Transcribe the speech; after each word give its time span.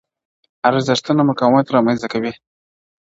ارزښتونه 0.69 1.21
مقاومت 1.29 1.65
رامنځته 1.75 2.07
کوي 2.13 2.31